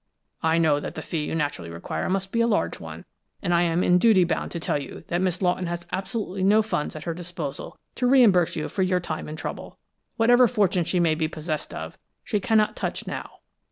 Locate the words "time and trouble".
8.99-9.77